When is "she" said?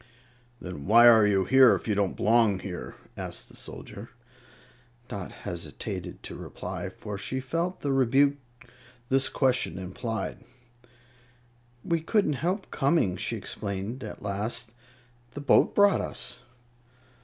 7.19-7.39, 13.15-13.37